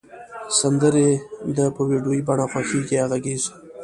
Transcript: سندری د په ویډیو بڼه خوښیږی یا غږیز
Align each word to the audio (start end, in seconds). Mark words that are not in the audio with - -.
سندری 0.59 1.09
د 1.57 1.59
په 1.75 1.81
ویډیو 1.89 2.25
بڼه 2.27 2.45
خوښیږی 2.51 2.93
یا 2.99 3.05
غږیز 3.11 3.43